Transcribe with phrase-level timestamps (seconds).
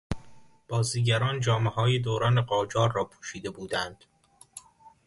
[0.67, 4.05] بازیگران جامههای دوران قاجار را پوشیده بودند.